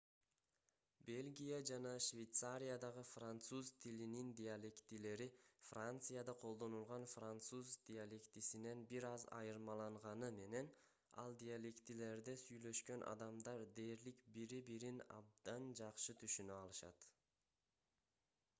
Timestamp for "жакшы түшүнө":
15.83-16.57